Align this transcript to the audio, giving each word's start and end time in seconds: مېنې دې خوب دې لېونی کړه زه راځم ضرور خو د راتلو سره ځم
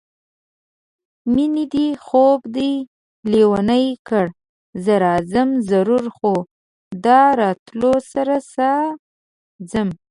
مېنې 1.33 1.65
دې 1.73 1.87
خوب 2.05 2.39
دې 2.55 2.71
لېونی 3.31 3.85
کړه 4.07 4.31
زه 4.83 4.93
راځم 5.05 5.49
ضرور 5.69 6.05
خو 6.17 6.33
د 7.03 7.05
راتلو 7.39 7.93
سره 8.11 8.35
ځم 9.69 9.89